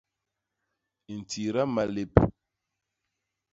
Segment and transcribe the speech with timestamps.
[1.17, 2.13] Ntida malép.